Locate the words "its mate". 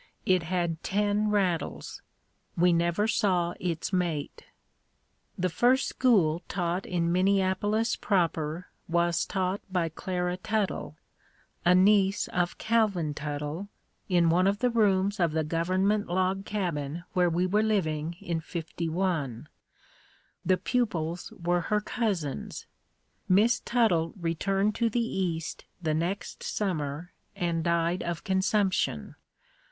3.59-4.45